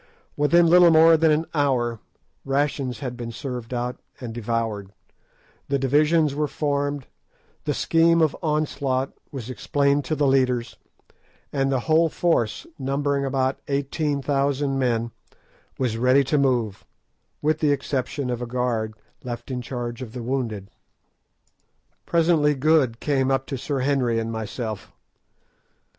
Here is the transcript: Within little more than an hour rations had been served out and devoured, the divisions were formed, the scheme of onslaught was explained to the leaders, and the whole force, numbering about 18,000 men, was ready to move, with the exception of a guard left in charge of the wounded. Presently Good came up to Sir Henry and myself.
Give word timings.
Within 0.35 0.65
little 0.65 0.89
more 0.89 1.15
than 1.15 1.29
an 1.29 1.45
hour 1.53 1.99
rations 2.43 3.01
had 3.01 3.15
been 3.15 3.31
served 3.31 3.71
out 3.71 3.99
and 4.19 4.33
devoured, 4.33 4.89
the 5.67 5.77
divisions 5.77 6.33
were 6.33 6.47
formed, 6.47 7.05
the 7.65 7.73
scheme 7.75 8.19
of 8.19 8.35
onslaught 8.41 9.13
was 9.31 9.47
explained 9.47 10.03
to 10.05 10.15
the 10.15 10.25
leaders, 10.25 10.75
and 11.53 11.71
the 11.71 11.81
whole 11.81 12.09
force, 12.09 12.65
numbering 12.79 13.25
about 13.25 13.59
18,000 13.67 14.79
men, 14.79 15.11
was 15.77 15.97
ready 15.99 16.23
to 16.23 16.37
move, 16.39 16.83
with 17.43 17.59
the 17.59 17.71
exception 17.71 18.31
of 18.31 18.41
a 18.41 18.47
guard 18.47 18.95
left 19.23 19.51
in 19.51 19.61
charge 19.61 20.01
of 20.01 20.13
the 20.13 20.23
wounded. 20.23 20.71
Presently 22.07 22.55
Good 22.55 22.99
came 22.99 23.29
up 23.29 23.45
to 23.45 23.55
Sir 23.55 23.81
Henry 23.81 24.17
and 24.17 24.31
myself. 24.31 24.91